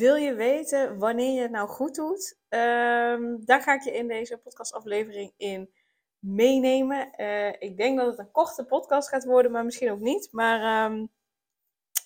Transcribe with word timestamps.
Wil 0.00 0.14
je 0.14 0.34
weten 0.34 0.98
wanneer 0.98 1.34
je 1.34 1.40
het 1.40 1.50
nou 1.50 1.68
goed 1.68 1.94
doet? 1.94 2.38
Um, 2.48 3.44
daar 3.44 3.62
ga 3.62 3.74
ik 3.74 3.82
je 3.82 3.92
in 3.92 4.08
deze 4.08 4.38
podcastaflevering 4.38 5.32
in 5.36 5.70
meenemen. 6.18 7.12
Uh, 7.16 7.48
ik 7.48 7.76
denk 7.76 7.98
dat 7.98 8.06
het 8.06 8.18
een 8.18 8.30
korte 8.30 8.64
podcast 8.64 9.08
gaat 9.08 9.24
worden, 9.24 9.52
maar 9.52 9.64
misschien 9.64 9.90
ook 9.90 10.00
niet. 10.00 10.28
Maar 10.32 10.90
um, 10.90 11.10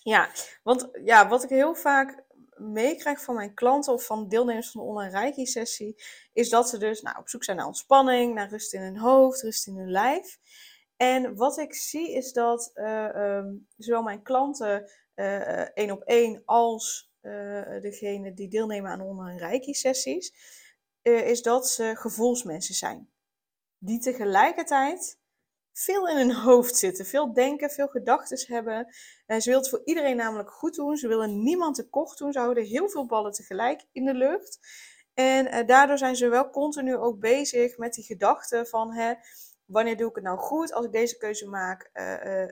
ja, 0.03 0.29
want 0.63 0.89
ja, 1.03 1.27
wat 1.27 1.43
ik 1.43 1.49
heel 1.49 1.75
vaak 1.75 2.23
meekrijg 2.55 3.21
van 3.21 3.35
mijn 3.35 3.53
klanten 3.53 3.93
of 3.93 4.05
van 4.05 4.27
deelnemers 4.27 4.71
van 4.71 4.81
de 4.81 4.87
online 4.87 5.19
reiki 5.19 5.45
sessie, 5.45 6.03
is 6.33 6.49
dat 6.49 6.69
ze 6.69 6.77
dus 6.77 7.01
nou, 7.01 7.17
op 7.17 7.29
zoek 7.29 7.43
zijn 7.43 7.57
naar 7.57 7.65
ontspanning, 7.65 8.33
naar 8.33 8.49
rust 8.49 8.73
in 8.73 8.81
hun 8.81 8.97
hoofd, 8.97 9.41
rust 9.41 9.67
in 9.67 9.77
hun 9.77 9.91
lijf. 9.91 10.37
En 10.97 11.35
wat 11.35 11.57
ik 11.57 11.73
zie 11.73 12.13
is 12.13 12.33
dat 12.33 12.71
uh, 12.73 13.15
um, 13.15 13.67
zowel 13.77 14.03
mijn 14.03 14.21
klanten 14.21 14.91
uh, 15.15 15.77
één 15.77 15.91
op 15.91 16.01
één 16.01 16.41
als 16.45 17.13
uh, 17.25 17.81
degene 17.81 18.33
die 18.33 18.47
deelnemen 18.47 18.91
aan 18.91 19.01
online 19.01 19.39
reiki-sessies, 19.39 20.33
uh, 21.03 21.27
is 21.27 21.41
dat 21.41 21.69
ze 21.69 21.91
gevoelsmensen 21.95 22.75
zijn. 22.75 23.09
Die 23.77 23.99
tegelijkertijd 23.99 25.19
veel 25.73 26.07
in 26.07 26.17
hun 26.17 26.33
hoofd 26.33 26.77
zitten, 26.77 27.05
veel 27.05 27.33
denken, 27.33 27.69
veel 27.69 27.87
gedachten 27.87 28.53
hebben. 28.53 28.95
En 29.25 29.41
ze 29.41 29.49
willen 29.49 29.63
het 29.63 29.69
voor 29.69 29.81
iedereen 29.85 30.15
namelijk 30.15 30.51
goed 30.51 30.75
doen. 30.75 30.97
Ze 30.97 31.07
willen 31.07 31.43
niemand 31.43 31.75
tekort 31.75 32.17
doen. 32.17 32.31
Ze 32.31 32.39
houden 32.39 32.65
heel 32.65 32.89
veel 32.89 33.05
ballen 33.05 33.31
tegelijk 33.31 33.85
in 33.91 34.05
de 34.05 34.13
lucht. 34.13 34.59
En 35.13 35.45
uh, 35.45 35.65
daardoor 35.65 35.97
zijn 35.97 36.15
ze 36.15 36.27
wel 36.27 36.49
continu 36.49 36.95
ook 36.95 37.19
bezig 37.19 37.77
met 37.77 37.93
die 37.93 38.03
gedachten 38.03 38.67
van, 38.67 38.93
hè, 38.93 39.13
wanneer 39.65 39.97
doe 39.97 40.09
ik 40.09 40.15
het 40.15 40.23
nou 40.23 40.37
goed 40.37 40.73
als 40.73 40.85
ik 40.85 40.91
deze 40.91 41.17
keuze 41.17 41.47
maak? 41.47 41.89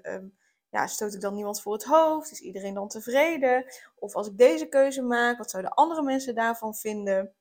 Um, 0.04 0.38
ja, 0.74 0.88
stoot 0.88 1.14
ik 1.14 1.22
dan 1.22 1.34
niemand 1.34 1.62
voor 1.62 1.74
het 1.74 1.84
hoofd? 1.84 2.32
Is 2.32 2.40
iedereen 2.40 2.74
dan 2.74 2.88
tevreden? 2.88 3.66
Of 3.96 4.16
als 4.16 4.28
ik 4.28 4.38
deze 4.38 4.66
keuze 4.66 5.02
maak, 5.02 5.38
wat 5.38 5.50
zouden 5.50 5.74
andere 5.74 6.02
mensen 6.02 6.36
daarvan 6.36 6.76
vinden? 6.76 7.34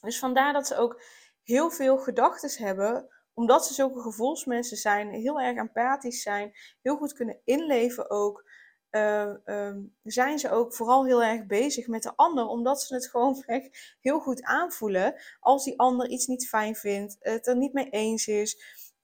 Dus 0.00 0.18
vandaar 0.18 0.52
dat 0.52 0.66
ze 0.66 0.76
ook 0.76 1.02
heel 1.42 1.70
veel 1.70 1.98
gedachten 1.98 2.64
hebben, 2.64 3.08
omdat 3.34 3.66
ze 3.66 3.74
zulke 3.74 4.00
gevoelsmensen 4.00 4.76
zijn, 4.76 5.10
heel 5.10 5.40
erg 5.40 5.56
empathisch 5.56 6.22
zijn, 6.22 6.52
heel 6.82 6.96
goed 6.96 7.12
kunnen 7.12 7.40
inleven 7.44 8.10
ook. 8.10 8.44
Uh, 8.90 9.34
um, 9.44 9.96
zijn 10.02 10.38
ze 10.38 10.50
ook 10.50 10.74
vooral 10.74 11.04
heel 11.04 11.22
erg 11.22 11.46
bezig 11.46 11.86
met 11.86 12.02
de 12.02 12.16
ander, 12.16 12.46
omdat 12.46 12.82
ze 12.82 12.94
het 12.94 13.08
gewoon 13.08 13.44
heel 14.00 14.20
goed 14.20 14.42
aanvoelen 14.42 15.14
als 15.40 15.64
die 15.64 15.78
ander 15.78 16.08
iets 16.08 16.26
niet 16.26 16.48
fijn 16.48 16.74
vindt, 16.74 17.16
het 17.20 17.46
er 17.46 17.56
niet 17.56 17.72
mee 17.72 17.88
eens 17.88 18.26
is. 18.26 18.58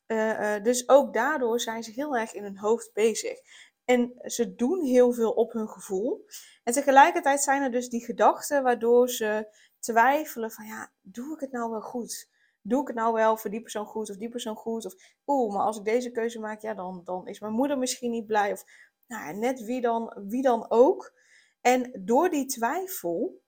Uh, 0.07 0.57
uh, 0.57 0.63
dus 0.63 0.89
ook 0.89 1.15
daardoor 1.15 1.61
zijn 1.61 1.83
ze 1.83 1.91
heel 1.91 2.17
erg 2.17 2.33
in 2.33 2.43
hun 2.43 2.59
hoofd 2.59 2.93
bezig. 2.93 3.39
En 3.85 4.13
ze 4.23 4.55
doen 4.55 4.85
heel 4.85 5.13
veel 5.13 5.31
op 5.31 5.53
hun 5.53 5.69
gevoel. 5.69 6.25
En 6.65 6.73
tegelijkertijd 6.73 7.43
zijn 7.43 7.63
er 7.63 7.71
dus 7.71 7.89
die 7.89 8.05
gedachten 8.05 8.63
waardoor 8.63 9.09
ze 9.09 9.55
twijfelen 9.79 10.51
van 10.51 10.67
ja, 10.67 10.93
doe 11.01 11.35
ik 11.35 11.41
het 11.41 11.53
nou 11.53 11.71
wel 11.71 11.81
goed? 11.81 12.31
Doe 12.61 12.81
ik 12.81 12.87
het 12.87 12.97
nou 12.97 13.13
wel 13.15 13.37
voor 13.37 13.51
die 13.51 13.61
persoon 13.61 13.87
goed 13.87 14.11
of 14.11 14.17
die 14.17 14.29
persoon 14.29 14.57
goed? 14.57 14.87
Of 14.87 14.95
oeh, 15.27 15.55
maar 15.55 15.67
als 15.67 15.79
ik 15.79 15.85
deze 15.85 16.11
keuze 16.11 16.41
maak, 16.41 16.61
ja, 16.63 16.75
dan, 16.75 17.01
dan 17.05 17.29
is 17.29 17.41
mijn 17.41 17.53
moeder 17.53 17.79
misschien 17.79 18.11
niet 18.11 18.27
blij. 18.27 18.53
Of 18.53 18.65
nou, 19.07 19.37
net 19.37 19.65
wie 19.65 19.81
dan, 19.81 20.23
wie 20.29 20.43
dan 20.43 20.71
ook. 20.71 21.13
En 21.61 21.93
door 22.05 22.31
die 22.31 22.47
twijfel 22.47 23.43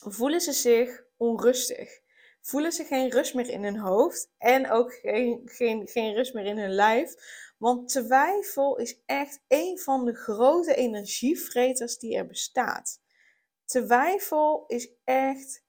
voelen 0.00 0.40
ze 0.40 0.52
zich 0.52 1.04
onrustig 1.16 2.00
voelen 2.46 2.72
ze 2.72 2.84
geen 2.84 3.10
rust 3.10 3.34
meer 3.34 3.48
in 3.48 3.64
hun 3.64 3.78
hoofd 3.78 4.30
en 4.38 4.70
ook 4.70 4.92
geen, 4.92 5.42
geen, 5.44 5.88
geen 5.88 6.14
rust 6.14 6.34
meer 6.34 6.44
in 6.44 6.58
hun 6.58 6.74
lijf. 6.74 7.14
Want 7.58 7.88
twijfel 7.88 8.76
is 8.76 9.02
echt 9.06 9.44
een 9.48 9.78
van 9.78 10.04
de 10.04 10.14
grote 10.14 10.74
energievreters 10.74 11.98
die 11.98 12.16
er 12.16 12.26
bestaat. 12.26 13.02
Twijfel 13.64 14.64
is 14.66 14.92
echt 15.04 15.64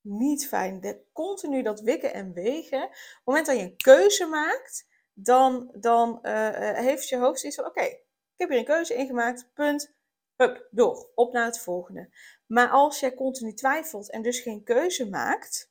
niet 0.00 0.48
fijn. 0.48 0.80
De, 0.80 1.02
continu 1.12 1.62
dat 1.62 1.80
wikken 1.80 2.12
en 2.12 2.32
wegen. 2.32 2.82
Op 2.82 2.90
het 2.90 3.20
moment 3.24 3.46
dat 3.46 3.56
je 3.56 3.62
een 3.62 3.76
keuze 3.76 4.26
maakt, 4.26 4.86
dan, 5.12 5.70
dan 5.80 6.18
uh, 6.22 6.74
heeft 6.74 7.08
je 7.08 7.16
hoofd 7.16 7.40
zoiets 7.40 7.58
van: 7.58 7.68
oké, 7.68 7.84
ik 7.84 8.04
heb 8.36 8.48
hier 8.48 8.58
een 8.58 8.64
keuze 8.64 8.94
ingemaakt, 8.94 9.50
punt. 9.54 9.98
Hup, 10.36 10.68
door, 10.70 11.10
op 11.14 11.32
naar 11.32 11.44
het 11.44 11.58
volgende. 11.58 12.14
Maar 12.46 12.68
als 12.68 13.00
jij 13.00 13.14
continu 13.14 13.54
twijfelt 13.54 14.10
en 14.10 14.22
dus 14.22 14.40
geen 14.40 14.62
keuze 14.64 15.08
maakt, 15.08 15.69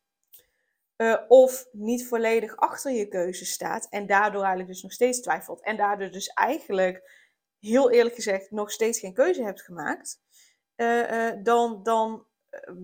uh, 1.02 1.16
of 1.28 1.68
niet 1.72 2.08
volledig 2.08 2.56
achter 2.56 2.92
je 2.92 3.08
keuze 3.08 3.46
staat 3.46 3.88
en 3.90 4.06
daardoor 4.06 4.42
eigenlijk 4.42 4.72
dus 4.72 4.82
nog 4.82 4.92
steeds 4.92 5.22
twijfelt 5.22 5.64
en 5.64 5.78
daardoor 5.78 6.12
dus 6.12 6.28
eigenlijk, 6.28 7.28
heel 7.60 7.92
eerlijk 7.92 8.16
gezegd, 8.16 8.52
nog 8.52 8.72
steeds 8.72 9.00
geen 9.00 9.14
keuze 9.14 9.44
hebt 9.44 9.62
gemaakt, 9.62 10.22
uh, 10.76 11.12
uh, 11.12 11.44
dan, 11.44 11.84
dan 11.84 12.26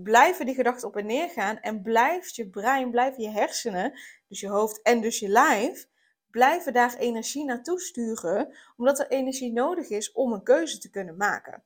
blijven 0.03 0.45
die 0.45 0.55
gedachten 0.55 0.87
op 0.87 0.95
en 0.95 1.05
neer 1.05 1.29
gaan 1.29 1.59
en 1.59 1.81
blijft 1.81 2.35
je 2.35 2.49
brein, 2.49 2.91
blijven 2.91 3.23
je 3.23 3.29
hersenen, 3.29 3.99
dus 4.27 4.39
je 4.39 4.47
hoofd 4.47 4.81
en 4.81 5.01
dus 5.01 5.19
je 5.19 5.27
lijf, 5.27 5.87
blijven 6.31 6.73
daar 6.73 6.97
energie 6.97 7.45
naartoe 7.45 7.79
sturen, 7.79 8.55
omdat 8.77 8.99
er 8.99 9.07
energie 9.07 9.53
nodig 9.53 9.89
is 9.89 10.11
om 10.11 10.33
een 10.33 10.43
keuze 10.43 10.77
te 10.77 10.89
kunnen 10.89 11.17
maken. 11.17 11.63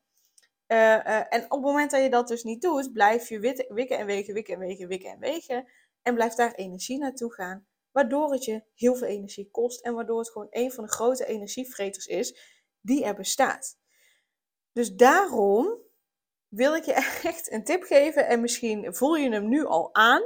en 0.68 1.44
op 1.44 1.50
het 1.50 1.62
moment 1.62 1.92
dat 1.92 2.02
je 2.02 2.10
dat 2.10 2.28
dus 2.28 2.44
niet 2.44 2.62
doet, 2.62 2.94
blijf 2.94 3.30
je 3.30 3.40
wikken 3.70 3.98
en 3.98 4.06
wegen, 4.06 4.34
wikken 4.34 4.54
en 4.54 4.60
wegen, 4.60 4.88
wikken 4.88 5.12
en 5.12 5.20
wegen 5.20 5.68
en 6.10 6.16
blijft 6.16 6.38
daar 6.38 6.54
energie 6.54 6.98
naartoe 6.98 7.34
gaan, 7.34 7.68
waardoor 7.92 8.32
het 8.32 8.46
je 8.46 8.64
heel 8.76 8.96
veel 8.96 9.08
energie 9.08 9.50
kost 9.52 9.82
en 9.82 9.94
waardoor 9.94 10.20
het 10.20 10.30
gewoon 10.30 10.48
een 10.50 10.72
van 10.72 10.84
de 10.84 10.92
grote 10.92 11.26
energievreters 11.26 12.06
is 12.06 12.40
die 12.82 13.04
er 13.04 13.16
bestaat. 13.16 13.78
Dus 14.72 14.96
daarom 14.96 15.78
wil 16.48 16.76
ik 16.76 16.84
je 16.84 16.94
echt 17.24 17.52
een 17.52 17.64
tip 17.64 17.84
geven 17.84 18.28
en 18.28 18.42
misschien 18.42 18.96
voel 18.96 19.16
je 19.16 19.32
hem 19.32 19.50
nu 19.50 19.66
al 19.66 19.96
aan. 19.96 20.22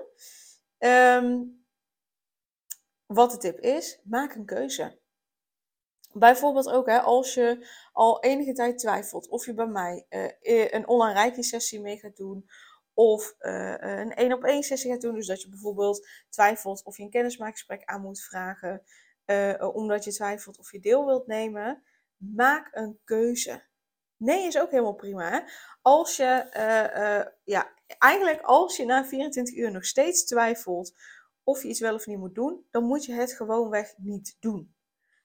Um, 0.78 1.66
wat 3.06 3.32
de 3.32 3.38
tip 3.38 3.60
is, 3.60 4.00
maak 4.04 4.36
een 4.36 4.46
keuze. 4.46 5.02
Bijvoorbeeld 6.12 6.70
ook 6.70 6.86
hè, 6.86 7.00
als 7.00 7.34
je 7.34 7.68
al 7.94 8.24
enige 8.24 8.54
tijd 8.54 8.78
twijfelt 8.78 9.30
of 9.30 9.46
je 9.46 9.54
bij 9.54 9.68
mij 9.68 10.06
uh, 10.10 10.72
een 10.72 10.88
online 10.88 11.14
reiki 11.20 11.80
mee 11.80 11.98
gaat 11.98 12.16
doen 12.16 12.50
of 12.94 13.36
uh, 13.40 13.76
een 13.80 14.14
één 14.14 14.34
op 14.34 14.44
één 14.44 14.64
sessie 14.64 14.92
gaat 14.92 15.02
doen. 15.02 15.16
Dus 15.16 15.28
dat 15.28 15.42
je 15.42 15.50
bijvoorbeeld 15.50 16.08
twijfelt 16.30 16.84
of 16.84 16.98
je 16.98 17.04
een 17.04 17.10
kennismakingsgesprek 17.10 17.86
aan 17.86 18.02
moet 18.02 18.22
vragen. 18.22 18.84
Uh, 19.26 19.76
omdat 19.76 20.04
je 20.04 20.12
twijfelt 20.12 20.60
of 20.60 20.72
je 20.72 20.80
deel 20.80 21.06
wilt 21.06 21.28
nemen. 21.28 21.84
Maak 22.18 22.70
een 22.72 23.00
keuze. 23.04 23.64
Nee 24.18 24.48
is 24.48 24.60
ook 24.60 24.72
helemaal 24.72 24.94
prima. 24.94 25.48
Als 25.82 26.16
je, 26.16 26.46
uh, 26.56 27.32
ja, 27.44 27.74
eigenlijk 27.98 28.42
als 28.42 28.78
je 28.78 28.86
na 28.86 29.06
24 29.06 29.56
uur 29.56 29.72
nog 29.72 29.86
steeds 29.86 30.26
twijfelt 30.26 30.94
of 31.44 31.62
je 31.62 31.68
iets 31.68 31.80
wel 31.80 31.94
of 31.94 32.06
niet 32.06 32.18
moet 32.18 32.36
doen, 32.36 32.68
dan 32.72 32.84
moet 32.84 33.06
je 33.06 33.14
het 33.14 33.34
gewoonweg 33.34 33.94
niet 33.98 34.38
doen. 34.40 34.76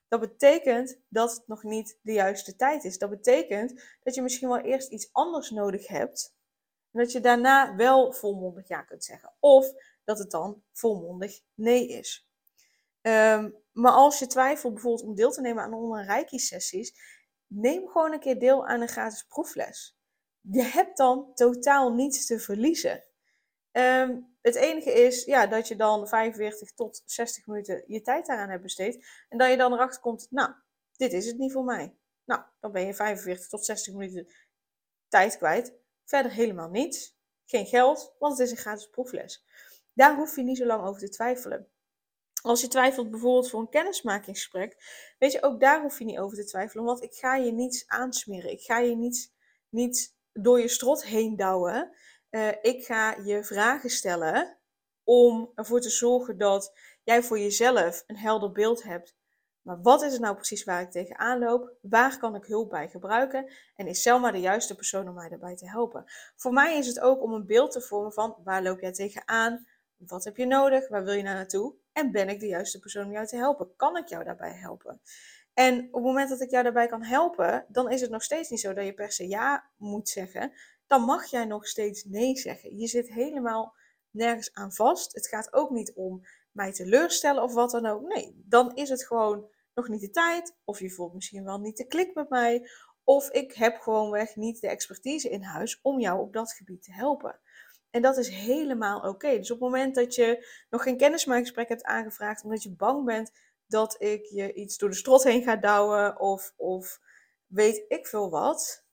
Dat 0.09 0.21
betekent 0.21 1.01
dat 1.09 1.31
het 1.31 1.47
nog 1.47 1.63
niet 1.63 1.99
de 2.03 2.13
juiste 2.13 2.57
tijd 2.57 2.85
is. 2.85 2.99
Dat 2.99 3.11
betekent 3.11 3.83
dat 4.03 4.15
je 4.15 4.23
misschien 4.23 4.49
wel 4.49 4.61
eerst 4.61 4.91
iets 4.91 5.09
anders 5.13 5.51
nodig 5.51 5.87
hebt 5.87 6.37
dat 6.91 7.13
je 7.13 7.21
daarna 7.21 7.77
wel 7.77 8.13
volmondig 8.13 8.69
ja 8.69 8.83
kunt 8.83 9.05
zeggen. 9.05 9.33
Of 9.41 9.73
dat 10.05 10.19
het 10.19 10.31
dan 10.31 10.63
volmondig 10.73 11.41
nee 11.55 11.89
is. 11.89 12.29
Um, 13.03 13.55
maar 13.73 13.93
als 13.93 14.19
je 14.19 14.27
twijfelt 14.27 14.73
bijvoorbeeld 14.73 15.09
om 15.09 15.15
deel 15.15 15.31
te 15.31 15.41
nemen 15.41 15.63
aan 15.63 15.75
online 15.75 16.07
reiki-sessies, 16.07 16.95
neem 17.47 17.89
gewoon 17.89 18.13
een 18.13 18.21
keer 18.21 18.39
deel 18.39 18.67
aan 18.67 18.81
een 18.81 18.89
gratis 18.89 19.23
proefles. 19.23 19.99
Je 20.41 20.63
hebt 20.63 20.97
dan 20.97 21.35
totaal 21.35 21.93
niets 21.93 22.27
te 22.27 22.39
verliezen. 22.39 23.05
Um, 23.73 24.37
het 24.43 24.55
enige 24.55 24.93
is 24.93 25.25
ja, 25.25 25.47
dat 25.47 25.69
je 25.69 25.77
dan 25.77 26.09
45 26.09 26.73
tot 26.73 27.03
60 27.05 27.47
minuten 27.47 27.85
je 27.87 28.01
tijd 28.01 28.27
daaraan 28.27 28.51
hebt 28.51 28.63
besteed. 28.63 29.07
En 29.29 29.39
dat 29.39 29.51
je 29.51 29.57
dan 29.57 29.73
erachter 29.73 30.01
komt, 30.01 30.27
nou, 30.31 30.51
dit 30.97 31.13
is 31.13 31.27
het 31.27 31.39
niet 31.39 31.53
voor 31.53 31.65
mij. 31.65 31.97
Nou, 32.25 32.43
dan 32.61 32.73
ben 32.73 32.87
je 32.87 32.95
45 32.95 33.49
tot 33.49 33.65
60 33.65 33.95
minuten 33.95 34.29
tijd 35.09 35.37
kwijt. 35.37 35.73
Verder 36.09 36.33
helemaal 36.33 36.69
niets. 36.69 37.17
Geen 37.45 37.67
geld, 37.67 38.15
want 38.19 38.39
het 38.39 38.47
is 38.47 38.51
een 38.51 38.63
gratis 38.63 38.89
proefles. 38.89 39.45
Daar 39.93 40.17
hoef 40.17 40.37
je 40.37 40.43
niet 40.43 40.57
zo 40.57 40.67
lang 40.67 40.87
over 40.87 41.01
te 41.01 41.09
twijfelen. 41.09 41.69
Als 42.43 42.61
je 42.61 42.69
twijfelt 42.69 43.11
bijvoorbeeld 43.11 43.51
voor 43.51 43.61
een 43.61 43.69
kennismakingsgesprek, 43.69 44.77
weet 45.19 45.33
je, 45.33 45.43
ook 45.43 45.61
daar 45.61 45.81
hoef 45.81 45.99
je 45.99 46.05
niet 46.05 46.19
over 46.19 46.37
te 46.37 46.45
twijfelen, 46.45 46.85
want 46.85 47.03
ik 47.03 47.15
ga 47.15 47.37
je 47.37 47.53
niets 47.53 47.87
aansmeren. 47.87 48.51
Ik 48.51 48.61
ga 48.61 48.79
je 48.79 48.97
niets, 48.97 49.33
niet 49.69 50.17
door 50.33 50.61
je 50.61 50.69
strot 50.69 51.05
heen 51.05 51.37
douwen. 51.37 51.93
Uh, 52.31 52.49
ik 52.63 52.85
ga 52.85 53.17
je 53.17 53.45
vragen 53.45 53.91
stellen 53.91 54.59
om 55.05 55.53
ervoor 55.55 55.81
te 55.81 55.91
zorgen 55.91 56.39
dat 56.39 56.73
jij 57.03 57.23
voor 57.23 57.39
jezelf 57.39 58.05
een 58.07 58.17
helder 58.17 58.53
beeld 58.53 58.83
hebt. 58.83 59.18
Maar 59.63 59.81
wat 59.83 60.03
is 60.03 60.13
het 60.13 60.21
nou 60.21 60.35
precies 60.35 60.65
waar 60.65 60.81
ik 60.81 60.91
tegenaan 60.91 61.39
loop? 61.39 61.73
Waar 61.81 62.19
kan 62.19 62.35
ik 62.35 62.45
hulp 62.45 62.71
bij 62.71 62.89
gebruiken? 62.89 63.53
En 63.77 63.87
is 63.87 64.03
Selma 64.03 64.31
de 64.31 64.41
juiste 64.41 64.75
persoon 64.75 65.09
om 65.09 65.15
mij 65.15 65.29
daarbij 65.29 65.57
te 65.57 65.69
helpen? 65.69 66.05
Voor 66.37 66.53
mij 66.53 66.77
is 66.77 66.87
het 66.87 67.01
ook 67.01 67.23
om 67.23 67.33
een 67.33 67.47
beeld 67.47 67.73
te 67.73 67.81
vormen 67.81 68.13
van 68.13 68.37
waar 68.45 68.63
loop 68.63 68.81
jij 68.81 68.93
tegenaan? 68.93 69.67
Wat 69.97 70.25
heb 70.25 70.37
je 70.37 70.47
nodig? 70.47 70.89
Waar 70.89 71.05
wil 71.05 71.15
je 71.15 71.23
naar 71.23 71.35
naartoe? 71.35 71.75
En 71.93 72.13
ben 72.13 72.29
ik 72.29 72.41
de 72.41 72.47
juiste 72.47 72.79
persoon 72.79 73.05
om 73.05 73.13
jou 73.13 73.27
te 73.27 73.37
helpen? 73.37 73.77
Kan 73.77 73.97
ik 73.97 74.09
jou 74.09 74.25
daarbij 74.25 74.53
helpen? 74.53 75.01
En 75.55 75.79
op 75.79 75.95
het 75.95 76.03
moment 76.03 76.29
dat 76.29 76.41
ik 76.41 76.51
jou 76.51 76.63
daarbij 76.63 76.87
kan 76.87 77.05
helpen, 77.05 77.65
dan 77.69 77.91
is 77.91 78.01
het 78.01 78.11
nog 78.11 78.23
steeds 78.23 78.51
niet 78.51 78.61
zo 78.61 78.73
dat 78.73 78.85
je 78.85 78.95
per 78.95 79.13
se 79.13 79.29
ja 79.29 79.71
moet 79.77 80.09
zeggen. 80.09 80.53
Dan 80.87 81.03
mag 81.03 81.25
jij 81.25 81.45
nog 81.45 81.67
steeds 81.67 82.05
nee 82.05 82.37
zeggen. 82.37 82.79
Je 82.79 82.87
zit 82.87 83.09
helemaal 83.13 83.75
nergens 84.11 84.55
aan 84.55 84.73
vast. 84.73 85.15
Het 85.15 85.29
gaat 85.29 85.53
ook 85.53 85.71
niet 85.71 85.93
om 85.95 86.23
mij 86.59 86.73
teleurstellen 86.73 87.43
of 87.43 87.55
wat 87.55 87.71
dan 87.71 87.87
ook. 87.87 88.03
Nee, 88.03 88.43
dan 88.45 88.75
is 88.75 88.89
het 88.89 89.07
gewoon 89.07 89.51
nog 89.75 89.89
niet 89.89 90.01
de 90.01 90.11
tijd. 90.11 90.57
Of 90.65 90.81
je 90.81 90.91
voelt 90.91 91.15
misschien 91.15 91.45
wel 91.45 91.59
niet 91.59 91.77
de 91.77 91.87
klik 91.87 92.15
met 92.15 92.29
mij. 92.29 92.71
Of 93.05 93.31
ik 93.31 93.55
heb 93.55 93.79
gewoonweg 93.79 94.37
niet 94.37 94.61
de 94.61 94.69
expertise 94.69 95.29
in 95.29 95.43
huis 95.43 95.79
om 95.83 96.01
jou 96.01 96.21
op 96.21 96.33
dat 96.33 96.53
gebied 96.53 96.83
te 96.83 96.93
helpen. 96.93 97.41
En 97.91 98.03
dat 98.03 98.17
is 98.17 98.29
helemaal 98.29 99.01
oké. 99.01 99.37
Dus 99.37 99.51
op 99.51 99.61
het 99.61 99.71
moment 99.71 99.95
dat 99.95 100.15
je 100.15 100.47
nog 100.71 100.83
geen 100.83 100.97
kennismakingsgesprek 100.97 101.69
hebt 101.69 101.85
aangevraagd, 101.85 102.45
omdat 102.45 102.63
je 102.63 102.75
bang 102.77 103.05
bent 103.05 103.33
dat 103.67 104.03
ik 104.03 104.25
je 104.25 104.53
iets 104.53 104.79
door 104.79 104.89
de 104.89 104.97
strot 104.97 105.25
heen 105.25 105.43
ga 105.43 105.57
douwen 105.57 106.21
of, 106.21 106.53
of 106.57 107.01
weet 107.47 107.85
ik 107.89 108.07
veel 108.07 108.31
wat, 108.31 108.85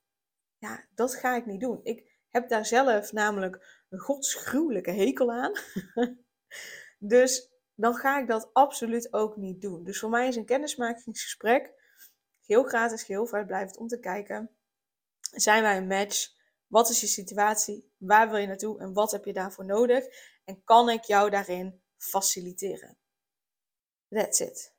ja, 0.57 0.85
dat 0.95 1.15
ga 1.15 1.35
ik 1.35 1.45
niet 1.45 1.59
doen. 1.59 1.79
Ik 1.83 2.11
heb 2.29 2.49
daar 2.49 2.65
zelf 2.65 3.11
namelijk 3.11 3.83
een 3.89 3.99
godsgruwelijke 3.99 4.91
hekel 4.91 5.31
aan. 5.31 5.51
dus 6.99 7.54
dan 7.75 7.95
ga 7.95 8.19
ik 8.19 8.27
dat 8.27 8.49
absoluut 8.53 9.13
ook 9.13 9.35
niet 9.35 9.61
doen. 9.61 9.83
Dus 9.83 9.99
voor 9.99 10.09
mij 10.09 10.27
is 10.27 10.35
een 10.35 10.45
kennismakingsgesprek 10.45 11.73
heel 12.45 12.63
gratis, 12.63 13.07
heel 13.07 13.25
vrijblijvend 13.25 13.77
om 13.77 13.87
te 13.87 13.99
kijken. 13.99 14.49
Zijn 15.19 15.61
wij 15.61 15.77
een 15.77 15.87
match? 15.87 16.33
Wat 16.67 16.89
is 16.89 17.01
je 17.01 17.07
situatie? 17.07 17.91
Waar 17.97 18.29
wil 18.29 18.37
je 18.37 18.47
naartoe? 18.47 18.79
En 18.79 18.93
wat 18.93 19.11
heb 19.11 19.25
je 19.25 19.33
daarvoor 19.33 19.65
nodig? 19.65 20.05
En 20.45 20.63
kan 20.63 20.89
ik 20.89 21.03
jou 21.03 21.29
daarin 21.29 21.81
faciliteren? 21.97 22.97
That's 24.09 24.39
it. 24.39 24.73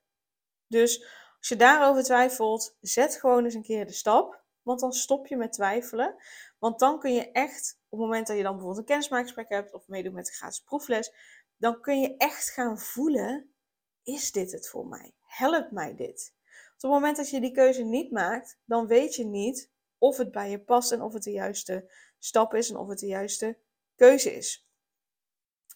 Dus 0.67 1.05
als 1.39 1.49
je 1.49 1.57
daarover 1.57 2.03
twijfelt, 2.03 2.77
zet 2.81 3.17
gewoon 3.17 3.45
eens 3.45 3.55
een 3.55 3.63
keer 3.63 3.87
de 3.87 3.93
stap. 3.93 4.45
Want 4.63 4.81
dan 4.81 4.93
stop 4.93 5.27
je 5.27 5.37
met 5.37 5.53
twijfelen. 5.53 6.17
Want 6.59 6.79
dan 6.79 6.99
kun 6.99 7.15
je 7.15 7.31
echt, 7.31 7.79
op 7.89 7.99
het 7.99 8.09
moment 8.09 8.27
dat 8.27 8.37
je 8.37 8.43
dan 8.43 8.53
bijvoorbeeld 8.53 8.81
een 8.81 8.89
kennismakingsgesprek 8.89 9.59
hebt 9.59 9.75
of 9.75 9.89
meedoet 9.89 10.13
met 10.13 10.29
een 10.29 10.35
gratis 10.35 10.61
proefles, 10.61 11.13
dan 11.57 11.81
kun 11.81 12.01
je 12.01 12.17
echt 12.17 12.51
gaan 12.51 12.79
voelen: 12.79 13.55
is 14.03 14.33
dit 14.33 14.53
het 14.53 14.69
voor 14.69 14.87
mij? 14.87 15.15
Helpt 15.21 15.71
mij 15.71 15.95
dit? 15.95 16.35
op 16.77 16.83
het 16.83 16.91
moment 16.91 17.17
dat 17.17 17.31
je 17.31 17.41
die 17.41 17.53
keuze 17.53 17.83
niet 17.83 18.11
maakt, 18.11 18.59
dan 18.65 18.87
weet 18.87 19.15
je 19.15 19.25
niet 19.25 19.71
of 19.99 20.17
het 20.17 20.31
bij 20.31 20.51
je 20.51 20.61
past 20.61 20.93
en 20.93 21.03
of 21.03 21.13
het 21.13 21.23
de 21.23 21.31
juiste 21.31 21.93
stap 22.19 22.55
is 22.55 22.71
en 22.71 22.77
of 22.77 22.89
het 22.89 22.99
de 22.99 23.07
juiste 23.07 23.59
keuze 23.95 24.35
is. 24.35 24.69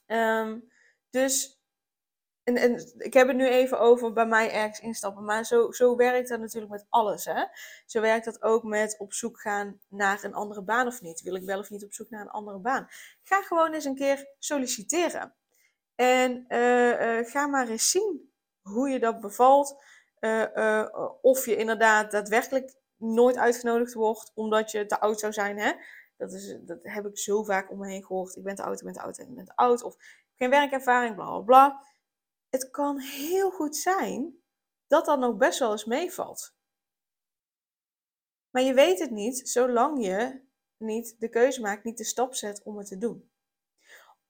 Um, 0.07 0.71
dus 1.11 1.61
en, 2.43 2.57
en 2.57 2.93
ik 2.99 3.13
heb 3.13 3.27
het 3.27 3.37
nu 3.37 3.49
even 3.49 3.81
over 3.81 4.13
bij 4.13 4.27
mij 4.27 4.53
ergens 4.53 4.81
instappen. 4.81 5.25
Maar 5.25 5.45
zo, 5.45 5.73
zo 5.73 5.97
werkt 5.97 6.29
dat 6.29 6.41
natuurlijk 6.41 6.73
met 6.73 6.87
alles. 6.89 7.25
Hè? 7.25 7.45
Zo 7.87 8.01
werkt 8.01 8.25
dat 8.25 8.43
ook 8.43 8.63
met 8.63 8.99
op 8.99 9.13
zoek 9.13 9.41
gaan 9.41 9.81
naar 9.89 10.25
een 10.25 10.35
andere 10.35 10.63
baan 10.63 10.87
of 10.87 11.01
niet. 11.01 11.21
Wil 11.21 11.35
ik 11.35 11.45
wel 11.45 11.59
of 11.59 11.71
niet 11.71 11.85
op 11.85 11.93
zoek 11.93 12.11
naar 12.11 12.21
een 12.21 12.31
andere 12.31 12.59
baan? 12.59 12.89
Ga 13.23 13.43
gewoon 13.43 13.73
eens 13.73 13.85
een 13.85 13.95
keer 13.95 14.29
solliciteren. 14.39 15.35
En 16.01 16.45
uh, 16.49 17.19
uh, 17.19 17.27
ga 17.27 17.47
maar 17.47 17.69
eens 17.69 17.91
zien 17.91 18.33
hoe 18.61 18.89
je 18.89 18.99
dat 18.99 19.21
bevalt. 19.21 19.85
Uh, 20.21 20.87
of 21.23 21.47
je 21.47 21.57
inderdaad 21.57 22.11
daadwerkelijk 22.11 22.75
nooit 22.97 23.37
uitgenodigd 23.37 23.93
wordt 23.93 24.33
omdat 24.35 24.71
je 24.71 24.87
te 24.87 25.01
oud 25.01 25.21
zou 25.21 25.33
zijn. 25.33 25.59
Hè? 25.59 25.73
Dat, 26.17 26.33
is, 26.33 26.57
dat 26.61 26.79
heb 26.83 27.07
ik 27.07 27.19
zo 27.19 27.43
vaak 27.43 27.71
om 27.71 27.79
me 27.79 27.89
heen 27.89 28.05
gehoord. 28.05 28.37
Ik 28.37 28.43
ben 28.43 28.55
te 28.55 28.63
oud, 28.63 28.79
ik 28.79 28.85
ben 28.85 28.95
te 28.95 29.01
oud 29.01 29.19
ik 29.19 29.35
ben 29.35 29.45
te 29.45 29.57
oud. 29.57 29.83
Of 29.83 29.97
geen 30.35 30.51
werkervaring, 30.51 31.15
bla 31.15 31.25
bla 31.25 31.41
bla 31.41 31.89
het 32.51 32.71
kan 32.71 32.99
heel 32.99 33.51
goed 33.51 33.77
zijn 33.77 34.39
dat 34.87 35.05
dat 35.05 35.19
nog 35.19 35.37
best 35.37 35.59
wel 35.59 35.71
eens 35.71 35.85
meevalt. 35.85 36.55
Maar 38.51 38.63
je 38.63 38.75
weet 38.75 38.99
het 38.99 39.11
niet 39.11 39.49
zolang 39.49 40.05
je 40.05 40.41
niet 40.77 41.17
de 41.19 41.29
keuze 41.29 41.61
maakt, 41.61 41.85
niet 41.85 41.99
de 41.99 42.05
stap 42.05 42.35
zet 42.35 42.63
om 42.63 42.79
het 42.79 42.87
te 42.87 42.99
doen. 42.99 43.30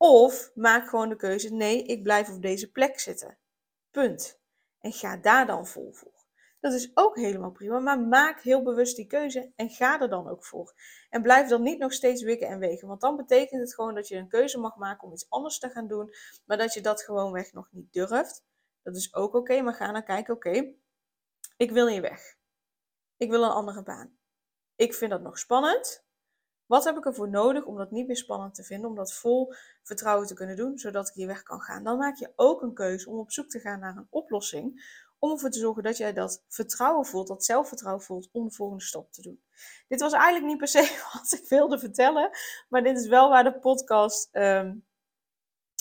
Of 0.02 0.50
maak 0.54 0.88
gewoon 0.88 1.08
de 1.08 1.16
keuze: 1.16 1.54
nee, 1.54 1.82
ik 1.82 2.02
blijf 2.02 2.28
op 2.28 2.42
deze 2.42 2.70
plek 2.70 3.00
zitten. 3.00 3.38
Punt. 3.90 4.40
En 4.78 4.92
ga 4.92 5.16
daar 5.16 5.46
dan 5.46 5.66
vol 5.66 5.92
voor. 5.92 6.24
Dat 6.60 6.72
is 6.72 6.90
ook 6.94 7.16
helemaal 7.16 7.50
prima, 7.50 7.78
maar 7.78 8.00
maak 8.00 8.40
heel 8.40 8.62
bewust 8.62 8.96
die 8.96 9.06
keuze 9.06 9.52
en 9.56 9.70
ga 9.70 10.00
er 10.00 10.08
dan 10.08 10.28
ook 10.28 10.44
voor. 10.44 10.74
En 11.10 11.22
blijf 11.22 11.48
dan 11.48 11.62
niet 11.62 11.78
nog 11.78 11.92
steeds 11.92 12.22
wikken 12.22 12.48
en 12.48 12.58
wegen, 12.58 12.88
want 12.88 13.00
dan 13.00 13.16
betekent 13.16 13.60
het 13.60 13.74
gewoon 13.74 13.94
dat 13.94 14.08
je 14.08 14.16
een 14.16 14.28
keuze 14.28 14.58
mag 14.58 14.76
maken 14.76 15.06
om 15.06 15.12
iets 15.12 15.30
anders 15.30 15.58
te 15.58 15.70
gaan 15.70 15.86
doen, 15.86 16.14
maar 16.44 16.58
dat 16.58 16.74
je 16.74 16.80
dat 16.80 17.02
gewoonweg 17.02 17.52
nog 17.52 17.68
niet 17.70 17.92
durft. 17.92 18.44
Dat 18.82 18.96
is 18.96 19.14
ook 19.14 19.34
oké, 19.34 19.60
maar 19.60 19.74
ga 19.74 19.92
dan 19.92 20.04
kijken, 20.04 20.34
oké, 20.34 20.74
ik 21.56 21.70
wil 21.70 21.88
hier 21.88 22.02
weg. 22.02 22.36
Ik 23.16 23.30
wil 23.30 23.42
een 23.42 23.50
andere 23.50 23.82
baan. 23.82 24.18
Ik 24.76 24.94
vind 24.94 25.10
dat 25.10 25.22
nog 25.22 25.38
spannend. 25.38 26.04
Wat 26.70 26.84
heb 26.84 26.96
ik 26.96 27.06
ervoor 27.06 27.30
nodig 27.30 27.64
om 27.64 27.76
dat 27.76 27.90
niet 27.90 28.06
meer 28.06 28.16
spannend 28.16 28.54
te 28.54 28.62
vinden, 28.62 28.88
om 28.90 28.96
dat 28.96 29.14
vol 29.14 29.54
vertrouwen 29.82 30.26
te 30.26 30.34
kunnen 30.34 30.56
doen, 30.56 30.78
zodat 30.78 31.08
ik 31.08 31.14
hier 31.14 31.26
weg 31.26 31.42
kan 31.42 31.60
gaan? 31.60 31.84
Dan 31.84 31.98
maak 31.98 32.16
je 32.16 32.32
ook 32.36 32.62
een 32.62 32.74
keuze 32.74 33.10
om 33.10 33.18
op 33.18 33.32
zoek 33.32 33.48
te 33.48 33.60
gaan 33.60 33.80
naar 33.80 33.96
een 33.96 34.06
oplossing 34.10 34.98
om 35.18 35.30
ervoor 35.30 35.50
te 35.50 35.58
zorgen 35.58 35.82
dat 35.82 35.96
jij 35.96 36.12
dat 36.12 36.44
vertrouwen 36.48 37.06
voelt, 37.06 37.28
dat 37.28 37.44
zelfvertrouwen 37.44 38.04
voelt 38.04 38.28
om 38.32 38.44
de 38.44 38.54
volgende 38.54 38.82
stap 38.82 39.12
te 39.12 39.22
doen. 39.22 39.42
Dit 39.88 40.00
was 40.00 40.12
eigenlijk 40.12 40.46
niet 40.46 40.58
per 40.58 40.68
se 40.68 40.98
wat 41.12 41.32
ik 41.40 41.48
wilde 41.48 41.78
vertellen, 41.78 42.30
maar 42.68 42.82
dit 42.82 42.98
is 42.98 43.06
wel 43.06 43.28
waar 43.28 43.44
de 43.44 43.58
podcast 43.58 44.28
um, 44.32 44.86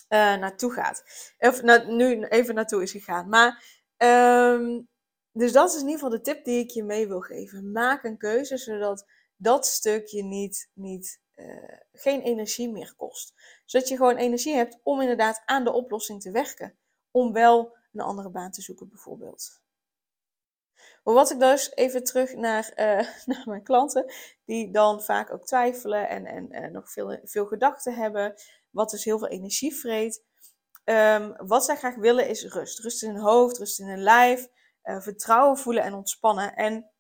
uh, 0.09 0.35
naartoe 0.35 0.71
gaat. 0.71 1.03
Of 1.37 1.61
nu 1.87 2.23
even 2.23 2.55
naartoe 2.55 2.81
is 2.81 2.91
gegaan. 2.91 3.29
Maar, 3.29 3.63
um, 3.97 4.87
dus 5.31 5.51
dat 5.51 5.69
is 5.69 5.81
in 5.81 5.87
ieder 5.87 5.93
geval 5.93 6.17
de 6.17 6.21
tip 6.21 6.45
die 6.45 6.59
ik 6.59 6.69
je 6.69 6.83
mee 6.83 7.07
wil 7.07 7.21
geven. 7.21 7.71
Maak 7.71 8.03
een 8.03 8.17
keuze 8.17 8.57
zodat 8.57 9.05
dat 9.41 9.65
stukje 9.65 10.23
niet, 10.23 10.69
niet, 10.73 11.21
uh, 11.35 11.77
geen 11.91 12.21
energie 12.21 12.69
meer 12.69 12.93
kost. 12.95 13.33
Zodat 13.65 13.87
je 13.87 13.95
gewoon 13.95 14.15
energie 14.15 14.55
hebt 14.55 14.79
om 14.83 15.01
inderdaad 15.01 15.41
aan 15.45 15.63
de 15.63 15.71
oplossing 15.71 16.21
te 16.21 16.31
werken. 16.31 16.77
Om 17.11 17.33
wel 17.33 17.77
een 17.93 18.01
andere 18.01 18.29
baan 18.29 18.51
te 18.51 18.61
zoeken 18.61 18.89
bijvoorbeeld. 18.89 19.61
Maar 21.03 21.13
wat 21.13 21.31
ik 21.31 21.39
dus 21.39 21.75
even 21.75 22.03
terug 22.03 22.33
naar, 22.33 22.71
uh, 22.75 23.25
naar 23.35 23.43
mijn 23.45 23.63
klanten, 23.63 24.13
die 24.45 24.71
dan 24.71 25.03
vaak 25.03 25.33
ook 25.33 25.45
twijfelen 25.45 26.09
en, 26.09 26.25
en 26.25 26.63
uh, 26.63 26.71
nog 26.71 26.91
veel, 26.91 27.19
veel 27.23 27.45
gedachten 27.45 27.93
hebben, 27.93 28.33
wat 28.69 28.89
dus 28.89 29.03
heel 29.03 29.19
veel 29.19 29.27
energie 29.27 29.75
vreet. 29.75 30.23
Um, 30.83 31.47
wat 31.47 31.65
zij 31.65 31.75
graag 31.75 31.95
willen 31.95 32.27
is 32.27 32.45
rust. 32.45 32.79
Rust 32.79 33.03
in 33.03 33.09
hun 33.09 33.21
hoofd, 33.21 33.57
rust 33.57 33.79
in 33.79 33.87
hun 33.87 34.03
lijf, 34.03 34.47
vertrouwen 34.83 35.57
voelen 35.57 35.83
en 35.83 35.93
ontspannen. 35.93 36.55
En 36.55 36.91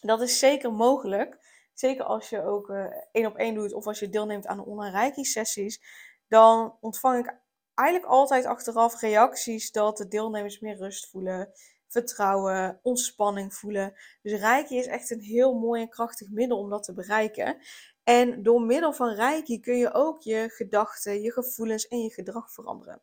dat 0.00 0.20
is 0.20 0.38
zeker 0.38 0.72
mogelijk. 0.72 1.38
Zeker 1.74 2.04
als 2.04 2.28
je 2.28 2.42
ook 2.42 2.72
één 3.12 3.26
op 3.26 3.36
één 3.36 3.54
doet 3.54 3.72
of 3.72 3.86
als 3.86 3.98
je 3.98 4.08
deelneemt 4.08 4.46
aan 4.46 4.56
de 4.56 4.64
online 4.64 4.96
reiki 4.96 5.24
sessies. 5.24 5.80
Dan 6.28 6.76
ontvang 6.80 7.18
ik 7.18 7.34
eigenlijk 7.74 8.10
altijd 8.10 8.44
achteraf 8.44 9.00
reacties 9.00 9.72
dat 9.72 9.96
de 9.96 10.08
deelnemers 10.08 10.60
meer 10.60 10.76
rust 10.76 11.10
voelen, 11.10 11.52
vertrouwen, 11.92 12.78
ontspanning 12.82 13.54
voelen. 13.54 13.94
Dus 14.22 14.40
Reiki 14.40 14.76
is 14.78 14.86
echt 14.86 15.10
een 15.10 15.20
heel 15.20 15.54
mooi 15.54 15.82
en 15.82 15.88
krachtig 15.88 16.30
middel 16.30 16.58
om 16.58 16.70
dat 16.70 16.82
te 16.82 16.94
bereiken. 16.94 17.58
En 18.04 18.42
door 18.42 18.62
middel 18.62 18.92
van 18.92 19.14
Reiki 19.14 19.60
kun 19.60 19.76
je 19.76 19.92
ook 19.92 20.22
je 20.22 20.48
gedachten, 20.48 21.20
je 21.20 21.32
gevoelens 21.32 21.88
en 21.88 22.02
je 22.02 22.10
gedrag 22.10 22.52
veranderen. 22.52 23.02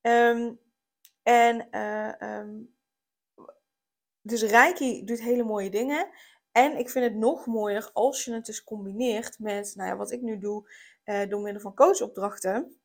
Ehm, 0.00 0.52
en 1.22 1.68
uh, 1.70 2.64
dus 4.22 4.42
Reiki 4.42 5.04
doet 5.04 5.20
hele 5.20 5.44
mooie 5.44 5.70
dingen. 5.70 6.08
En 6.52 6.78
ik 6.78 6.90
vind 6.90 7.04
het 7.04 7.14
nog 7.14 7.46
mooier 7.46 7.90
als 7.92 8.24
je 8.24 8.32
het 8.32 8.46
dus 8.46 8.64
combineert 8.64 9.38
met, 9.38 9.72
nou 9.74 9.88
ja, 9.88 9.96
wat 9.96 10.12
ik 10.12 10.20
nu 10.20 10.38
doe, 10.38 10.70
uh, 11.04 11.28
door 11.28 11.40
middel 11.40 11.62
van 11.62 11.74
coachopdrachten 11.74 12.80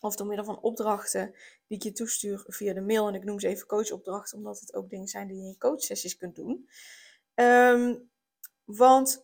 of 0.00 0.16
door 0.16 0.26
middel 0.26 0.44
van 0.44 0.60
opdrachten 0.60 1.34
die 1.66 1.76
ik 1.76 1.82
je 1.82 1.92
toestuur 1.92 2.44
via 2.46 2.72
de 2.72 2.80
mail. 2.80 3.08
En 3.08 3.14
ik 3.14 3.24
noem 3.24 3.40
ze 3.40 3.48
even 3.48 3.66
coachopdrachten, 3.66 4.38
omdat 4.38 4.60
het 4.60 4.74
ook 4.74 4.90
dingen 4.90 5.08
zijn 5.08 5.28
die 5.28 5.36
je 5.36 5.46
in 5.48 5.58
coachsessies 5.58 6.16
kunt 6.16 6.36
doen. 6.36 6.68
Um, 7.34 8.10
want 8.64 9.16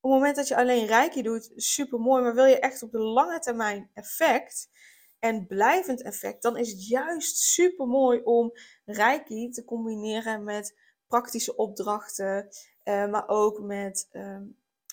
op 0.00 0.10
het 0.10 0.20
moment 0.20 0.36
dat 0.36 0.48
je 0.48 0.56
alleen 0.56 0.86
reiki 0.86 1.22
doet, 1.22 1.52
super 1.56 1.98
mooi. 1.98 2.22
Maar 2.22 2.34
wil 2.34 2.44
je 2.44 2.58
echt 2.58 2.82
op 2.82 2.90
de 2.90 2.98
lange 2.98 3.38
termijn 3.38 3.90
effect 3.94 4.70
en 5.18 5.46
blijvend 5.46 6.02
effect, 6.02 6.42
dan 6.42 6.56
is 6.56 6.70
het 6.70 6.88
juist 6.88 7.36
super 7.36 7.86
mooi 7.86 8.20
om 8.22 8.52
reiki 8.84 9.50
te 9.50 9.64
combineren 9.64 10.44
met 10.44 10.78
praktische 11.06 11.56
opdrachten. 11.56 12.48
Uh, 12.84 13.10
maar 13.10 13.28
ook 13.28 13.60
met, 13.60 14.08
uh, 14.12 14.40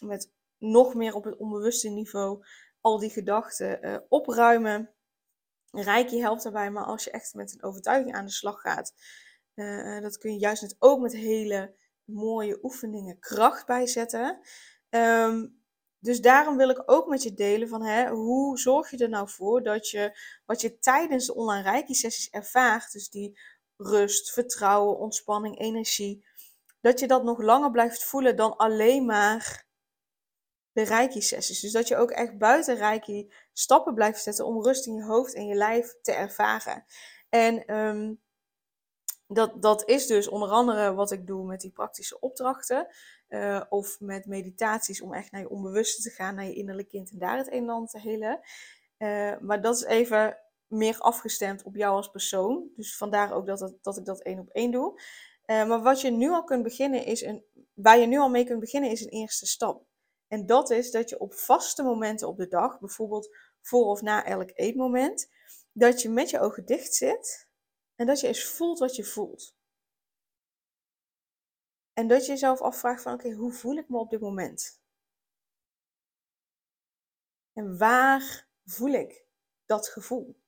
met 0.01 0.31
nog 0.57 0.93
meer 0.93 1.13
op 1.15 1.24
het 1.24 1.38
onbewuste 1.38 1.89
niveau 1.89 2.45
al 2.81 3.00
die 3.00 3.10
gedachten 3.10 3.86
uh, 3.86 3.98
opruimen. 4.10 4.93
Reiki 5.71 6.21
helpt 6.21 6.43
daarbij, 6.43 6.71
maar 6.71 6.83
als 6.83 7.03
je 7.03 7.12
echt 7.12 7.33
met 7.33 7.53
een 7.53 7.63
overtuiging 7.63 8.15
aan 8.15 8.25
de 8.25 8.31
slag 8.31 8.62
gaat, 8.62 8.93
uh, 9.55 10.01
dat 10.01 10.17
kun 10.17 10.31
je 10.31 10.39
juist 10.39 10.62
net 10.62 10.75
ook 10.79 11.00
met 11.00 11.13
hele 11.13 11.75
mooie 12.03 12.60
oefeningen 12.63 13.19
kracht 13.19 13.65
bijzetten. 13.65 14.39
Um, 14.89 15.62
dus 16.00 16.21
daarom 16.21 16.57
wil 16.57 16.69
ik 16.69 16.83
ook 16.86 17.07
met 17.07 17.24
je 17.24 17.33
delen 17.33 17.67
van 17.67 17.83
hè, 17.83 18.10
hoe 18.10 18.60
zorg 18.60 18.89
je 18.89 18.98
er 18.98 19.10
nou 19.10 19.29
voor 19.29 19.63
dat 19.63 19.89
je 19.89 20.19
wat 20.45 20.62
je 20.62 20.79
tijdens 20.79 21.25
de 21.25 21.36
online 21.36 21.69
reiki 21.69 21.93
sessies 21.93 22.29
ervaart, 22.29 22.91
dus 22.91 23.10
die 23.10 23.39
rust, 23.77 24.31
vertrouwen, 24.31 24.98
ontspanning, 24.98 25.60
energie, 25.60 26.25
dat 26.82 27.00
je 27.00 27.08
dat 27.08 27.24
nog 27.24 27.42
langer 27.42 27.72
blijft 27.72 28.04
voelen 28.04 28.36
dan 28.36 28.58
alleen 28.58 29.06
maar 29.06 29.66
de 30.72 30.82
reiki 30.82 31.22
sessies. 31.22 31.60
Dus 31.60 31.72
dat 31.72 31.88
je 31.88 31.98
ook 31.98 32.12
echt 32.12 32.38
buiten 32.38 32.76
reiki 32.76 33.34
stappen 33.54 33.94
blijft 33.94 34.24
zetten 34.24 34.46
om 34.46 34.64
rust 34.64 34.88
in 34.88 34.96
je 34.96 35.04
hoofd 35.04 35.34
en 35.34 35.48
je 35.48 35.56
lijf 35.56 35.96
te 36.02 36.12
ervaren. 36.12 36.86
En 37.30 37.76
um, 37.78 38.22
dat, 39.28 39.62
dat 39.62 39.90
is 39.90 40.08
dus 40.08 40.28
onder 40.28 40.50
andere 40.50 40.94
wat 40.94 41.12
ik 41.12 41.28
doe 41.28 41.46
met 41.46 41.62
die 41.62 41.72
praktische 41.72 42.20
opdrachten. 42.20 42.88
Uh, 43.30 43.62
of 43.70 44.00
met 44.00 44.26
meditaties 44.26 45.02
om 45.02 45.14
echt 45.14 45.32
naar 45.32 45.42
je 45.42 45.50
onbewuste 45.50 46.02
te 46.02 46.10
gaan, 46.10 46.36
naar 46.36 46.46
je 46.46 46.54
innerlijk 46.54 46.88
kind 46.88 47.12
en 47.12 47.18
daar 47.18 47.38
het 47.38 47.52
een 47.52 47.64
en 47.64 47.70
ander 47.70 47.90
te 47.90 48.00
helen. 48.00 48.40
Uh, 48.98 49.34
maar 49.40 49.62
dat 49.62 49.76
is 49.76 49.84
even 49.84 50.38
meer 50.68 50.98
afgestemd 50.98 51.64
op 51.64 51.76
jou 51.76 51.96
als 51.96 52.10
persoon. 52.10 52.70
Dus 52.76 52.98
vandaar 52.98 53.34
ook 53.34 53.46
dat, 53.46 53.60
het, 53.60 53.78
dat 53.82 53.98
ik 53.98 54.06
dat 54.06 54.22
één 54.22 54.40
op 54.40 54.50
één 54.50 54.72
doe. 54.72 55.02
Uh, 55.51 55.67
maar 55.67 55.81
wat 55.81 56.01
je 56.01 56.10
nu 56.10 56.29
al 56.29 56.43
kunt 56.43 56.63
beginnen 56.63 57.05
is 57.05 57.22
een, 57.22 57.46
waar 57.74 57.98
je 57.98 58.05
nu 58.05 58.17
al 58.17 58.29
mee 58.29 58.46
kunt 58.46 58.60
beginnen 58.60 58.89
is 58.89 59.01
een 59.01 59.10
eerste 59.10 59.46
stap. 59.46 59.86
En 60.27 60.46
dat 60.46 60.70
is 60.70 60.91
dat 60.91 61.10
je 61.10 61.20
op 61.20 61.34
vaste 61.34 61.84
momenten 61.84 62.27
op 62.27 62.38
de 62.38 62.48
dag, 62.48 62.79
bijvoorbeeld 62.79 63.36
voor 63.62 63.86
of 63.86 64.01
na 64.01 64.25
elk 64.25 64.51
eetmoment, 64.53 65.31
dat 65.72 66.01
je 66.01 66.10
met 66.10 66.29
je 66.29 66.39
ogen 66.39 66.65
dicht 66.65 66.93
zit 66.93 67.50
en 67.96 68.05
dat 68.05 68.20
je 68.20 68.27
eens 68.27 68.43
voelt 68.46 68.79
wat 68.79 68.96
je 68.96 69.03
voelt. 69.03 69.55
En 71.93 72.08
dat 72.08 72.25
je 72.25 72.31
jezelf 72.31 72.62
afvraagt 72.62 73.01
van 73.01 73.13
oké, 73.13 73.31
hoe 73.31 73.53
voel 73.53 73.75
ik 73.75 73.89
me 73.89 73.98
op 73.98 74.10
dit 74.10 74.20
moment? 74.20 74.81
En 77.53 77.77
waar 77.77 78.48
voel 78.65 78.91
ik 78.91 79.25
dat 79.65 79.88
gevoel? 79.88 80.40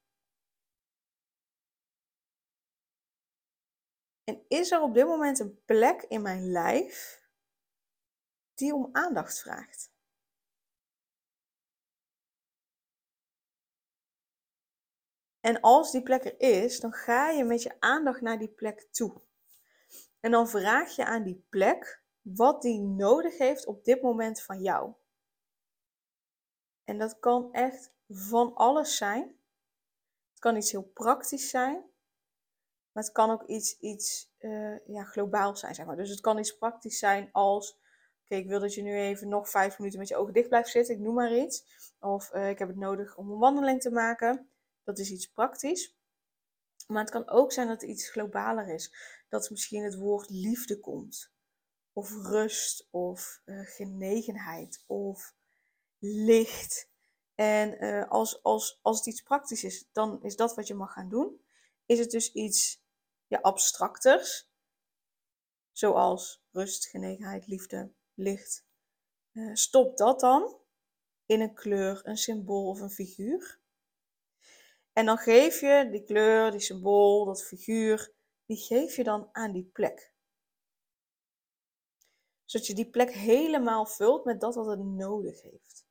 En 4.23 4.45
is 4.47 4.71
er 4.71 4.81
op 4.81 4.93
dit 4.93 5.05
moment 5.05 5.39
een 5.39 5.63
plek 5.65 6.01
in 6.01 6.21
mijn 6.21 6.51
lijf 6.51 7.27
die 8.53 8.73
om 8.73 8.89
aandacht 8.91 9.39
vraagt? 9.39 9.91
En 15.39 15.61
als 15.61 15.91
die 15.91 16.03
plek 16.03 16.25
er 16.25 16.39
is, 16.39 16.79
dan 16.79 16.93
ga 16.93 17.29
je 17.29 17.43
met 17.43 17.63
je 17.63 17.79
aandacht 17.79 18.21
naar 18.21 18.39
die 18.39 18.49
plek 18.49 18.87
toe. 18.91 19.21
En 20.19 20.31
dan 20.31 20.47
vraag 20.47 20.95
je 20.95 21.05
aan 21.05 21.23
die 21.23 21.45
plek 21.49 22.03
wat 22.21 22.61
die 22.61 22.79
nodig 22.81 23.37
heeft 23.37 23.65
op 23.65 23.83
dit 23.83 24.01
moment 24.01 24.41
van 24.41 24.61
jou. 24.61 24.93
En 26.83 26.97
dat 26.97 27.19
kan 27.19 27.53
echt 27.53 27.93
van 28.07 28.55
alles 28.55 28.97
zijn. 28.97 29.39
Het 30.29 30.39
kan 30.39 30.55
iets 30.55 30.71
heel 30.71 30.91
praktisch 30.93 31.49
zijn. 31.49 31.92
Maar 32.93 33.03
het 33.03 33.11
kan 33.11 33.31
ook 33.31 33.43
iets, 33.43 33.79
iets 33.79 34.31
uh, 34.39 34.87
ja, 34.87 35.03
globaal 35.03 35.55
zijn, 35.55 35.75
zeg 35.75 35.85
maar. 35.85 35.95
Dus 35.95 36.09
het 36.09 36.21
kan 36.21 36.37
iets 36.37 36.57
praktisch 36.57 36.99
zijn 36.99 37.29
als... 37.31 37.81
Oké, 38.23 38.35
ik 38.35 38.47
wil 38.47 38.59
dat 38.59 38.73
je 38.73 38.81
nu 38.81 38.95
even 38.95 39.27
nog 39.27 39.49
vijf 39.49 39.77
minuten 39.77 39.99
met 39.99 40.07
je 40.07 40.15
ogen 40.15 40.33
dicht 40.33 40.47
blijft 40.47 40.69
zitten. 40.69 40.95
Ik 40.95 41.01
noem 41.01 41.13
maar 41.13 41.37
iets. 41.37 41.65
Of 41.99 42.33
uh, 42.33 42.49
ik 42.49 42.59
heb 42.59 42.67
het 42.67 42.77
nodig 42.77 43.17
om 43.17 43.31
een 43.31 43.37
wandeling 43.37 43.81
te 43.81 43.91
maken. 43.91 44.49
Dat 44.83 44.99
is 44.99 45.11
iets 45.11 45.31
praktisch. 45.31 45.97
Maar 46.87 47.01
het 47.01 47.11
kan 47.11 47.29
ook 47.29 47.51
zijn 47.51 47.67
dat 47.67 47.81
het 47.81 47.89
iets 47.89 48.09
globaler 48.09 48.67
is. 48.67 48.93
Dat 49.29 49.49
misschien 49.49 49.83
het 49.83 49.95
woord 49.95 50.29
liefde 50.29 50.79
komt. 50.79 51.31
Of 51.93 52.11
rust. 52.11 52.87
Of 52.89 53.41
uh, 53.45 53.65
genegenheid. 53.65 54.83
Of 54.87 55.35
licht. 55.99 56.91
En 57.35 58.07
als, 58.07 58.43
als, 58.43 58.79
als 58.81 58.97
het 58.97 59.07
iets 59.07 59.21
praktisch 59.21 59.63
is, 59.63 59.89
dan 59.91 60.23
is 60.23 60.35
dat 60.35 60.55
wat 60.55 60.67
je 60.67 60.73
mag 60.73 60.93
gaan 60.93 61.09
doen. 61.09 61.41
Is 61.85 61.99
het 61.99 62.11
dus 62.11 62.31
iets 62.31 62.82
ja, 63.33 63.41
abstracters. 63.41 64.51
Zoals 65.71 66.43
rust, 66.51 66.85
genegenheid, 66.85 67.47
liefde, 67.47 67.93
licht. 68.13 68.65
Uh, 69.31 69.55
stop 69.55 69.97
dat 69.97 70.19
dan 70.19 70.59
in 71.25 71.41
een 71.41 71.53
kleur, 71.53 72.01
een 72.03 72.17
symbool 72.17 72.67
of 72.67 72.79
een 72.79 72.89
figuur. 72.89 73.61
En 74.93 75.05
dan 75.05 75.17
geef 75.17 75.59
je 75.59 75.87
die 75.91 76.03
kleur, 76.03 76.51
die 76.51 76.59
symbool, 76.59 77.25
dat 77.25 77.43
figuur, 77.43 78.13
die 78.45 78.57
geef 78.57 78.95
je 78.95 79.03
dan 79.03 79.29
aan 79.31 79.51
die 79.51 79.69
plek. 79.73 80.13
Zodat 82.45 82.67
je 82.67 82.73
die 82.73 82.89
plek 82.89 83.11
helemaal 83.11 83.85
vult 83.85 84.25
met 84.25 84.41
dat 84.41 84.55
wat 84.55 84.65
het 84.65 84.79
nodig 84.79 85.41
heeft. 85.41 85.85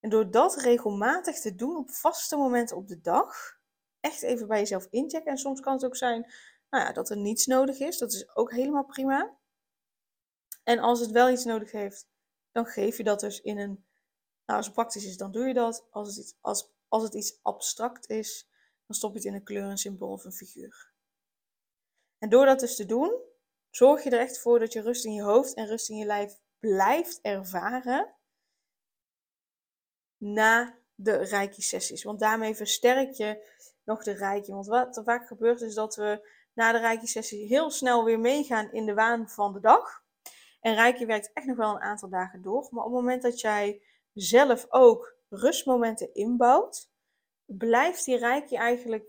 En 0.00 0.10
door 0.10 0.30
dat 0.30 0.56
regelmatig 0.56 1.40
te 1.40 1.54
doen 1.54 1.76
op 1.76 1.90
vaste 1.90 2.36
momenten 2.36 2.76
op 2.76 2.88
de 2.88 3.00
dag, 3.00 3.60
echt 4.02 4.22
even 4.22 4.46
bij 4.46 4.58
jezelf 4.58 4.86
inchecken. 4.90 5.30
En 5.30 5.38
soms 5.38 5.60
kan 5.60 5.72
het 5.72 5.84
ook 5.84 5.96
zijn 5.96 6.32
nou 6.70 6.84
ja, 6.84 6.92
dat 6.92 7.10
er 7.10 7.16
niets 7.16 7.46
nodig 7.46 7.78
is. 7.78 7.98
Dat 7.98 8.12
is 8.12 8.36
ook 8.36 8.52
helemaal 8.52 8.84
prima. 8.84 9.36
En 10.62 10.78
als 10.78 11.00
het 11.00 11.10
wel 11.10 11.30
iets 11.30 11.44
nodig 11.44 11.72
heeft, 11.72 12.08
dan 12.52 12.66
geef 12.66 12.96
je 12.96 13.04
dat 13.04 13.20
dus 13.20 13.40
in 13.40 13.58
een 13.58 13.84
nou, 14.46 14.58
als 14.58 14.66
het 14.66 14.74
praktisch 14.74 15.04
is, 15.04 15.16
dan 15.16 15.32
doe 15.32 15.46
je 15.46 15.54
dat. 15.54 15.86
Als 15.90 16.08
het 16.08 16.16
iets, 16.16 16.36
als, 16.40 16.72
als 16.88 17.02
het 17.02 17.14
iets 17.14 17.38
abstract 17.42 18.08
is, 18.08 18.48
dan 18.86 18.96
stop 18.96 19.10
je 19.10 19.18
het 19.18 19.26
in 19.26 19.34
een 19.34 19.44
kleur, 19.44 19.64
een 19.64 19.78
symbool 19.78 20.12
of 20.12 20.24
een 20.24 20.32
figuur. 20.32 20.92
En 22.18 22.28
door 22.28 22.46
dat 22.46 22.60
dus 22.60 22.76
te 22.76 22.86
doen, 22.86 23.20
zorg 23.70 24.02
je 24.04 24.10
er 24.10 24.20
echt 24.20 24.38
voor 24.38 24.58
dat 24.58 24.72
je 24.72 24.80
rust 24.80 25.04
in 25.04 25.12
je 25.12 25.22
hoofd 25.22 25.54
en 25.54 25.66
rust 25.66 25.88
in 25.88 25.96
je 25.96 26.06
lijf 26.06 26.38
blijft 26.58 27.20
ervaren 27.20 28.14
na 30.16 30.78
de 30.94 31.16
reiki-sessies. 31.16 32.02
Want 32.02 32.20
daarmee 32.20 32.54
versterk 32.54 33.12
je 33.12 33.50
nog 33.84 34.02
de 34.02 34.12
reiki. 34.12 34.52
Want 34.52 34.66
wat 34.66 34.96
er 34.96 35.04
vaak 35.04 35.26
gebeurt 35.26 35.60
is 35.60 35.74
dat 35.74 35.96
we 35.96 36.28
na 36.54 36.72
de 36.72 36.78
reiki-sessie 36.78 37.46
heel 37.46 37.70
snel 37.70 38.04
weer 38.04 38.20
meegaan 38.20 38.72
in 38.72 38.86
de 38.86 38.94
waan 38.94 39.28
van 39.28 39.52
de 39.52 39.60
dag. 39.60 40.02
En 40.60 40.74
reiki 40.74 41.06
werkt 41.06 41.30
echt 41.32 41.46
nog 41.46 41.56
wel 41.56 41.74
een 41.74 41.80
aantal 41.80 42.08
dagen 42.08 42.42
door. 42.42 42.68
Maar 42.70 42.84
op 42.84 42.92
het 42.92 43.00
moment 43.00 43.22
dat 43.22 43.40
jij 43.40 43.82
zelf 44.12 44.66
ook 44.68 45.16
rustmomenten 45.28 46.14
inbouwt, 46.14 46.90
blijft 47.46 48.04
die 48.04 48.16
rijkje 48.16 48.56
eigenlijk, 48.56 49.04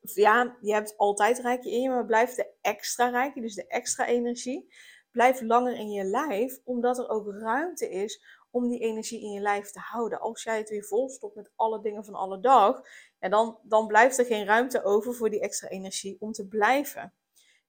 ja, 0.00 0.56
je 0.60 0.72
hebt 0.72 0.96
altijd 0.96 1.38
rijkje 1.38 1.70
in 1.70 1.80
je, 1.80 1.88
maar 1.88 2.06
blijft 2.06 2.36
de 2.36 2.52
extra 2.60 3.08
rijkje, 3.08 3.40
dus 3.40 3.54
de 3.54 3.66
extra 3.66 4.06
energie, 4.06 4.74
blijft 5.10 5.40
langer 5.40 5.74
in 5.74 5.90
je 5.90 6.04
lijf, 6.04 6.60
omdat 6.64 6.98
er 6.98 7.08
ook 7.08 7.32
ruimte 7.32 7.90
is 7.90 8.37
om 8.50 8.68
die 8.68 8.80
energie 8.80 9.20
in 9.20 9.30
je 9.30 9.40
lijf 9.40 9.70
te 9.70 9.78
houden. 9.78 10.20
Als 10.20 10.42
jij 10.42 10.58
het 10.58 10.68
weer 10.68 10.84
volstopt 10.84 11.34
met 11.34 11.50
alle 11.56 11.80
dingen 11.80 12.04
van 12.04 12.14
alle 12.14 12.40
dag, 12.40 12.82
dan, 13.18 13.58
dan 13.62 13.86
blijft 13.86 14.18
er 14.18 14.24
geen 14.24 14.44
ruimte 14.44 14.84
over 14.84 15.14
voor 15.14 15.30
die 15.30 15.40
extra 15.40 15.68
energie 15.68 16.16
om 16.20 16.32
te 16.32 16.48
blijven. 16.48 17.14